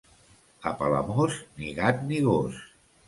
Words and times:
A 0.71 0.71
Palamós, 0.79 1.37
ni 1.59 1.75
gat 1.81 2.03
ni 2.09 2.23
gos. 2.31 2.63